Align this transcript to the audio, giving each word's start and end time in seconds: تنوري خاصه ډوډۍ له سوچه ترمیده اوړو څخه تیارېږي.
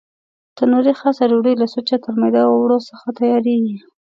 تنوري 0.57 0.93
خاصه 0.99 1.23
ډوډۍ 1.29 1.53
له 1.61 1.65
سوچه 1.73 1.95
ترمیده 2.05 2.41
اوړو 2.47 2.77
څخه 2.89 3.07
تیارېږي. 3.17 3.77